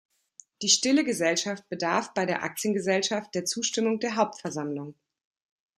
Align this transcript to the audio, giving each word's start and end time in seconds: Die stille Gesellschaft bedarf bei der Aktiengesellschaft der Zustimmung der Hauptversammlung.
Die 0.63 0.69
stille 0.69 1.03
Gesellschaft 1.03 1.69
bedarf 1.69 2.11
bei 2.15 2.25
der 2.25 2.41
Aktiengesellschaft 2.41 3.35
der 3.35 3.45
Zustimmung 3.45 3.99
der 3.99 4.15
Hauptversammlung. 4.15 4.95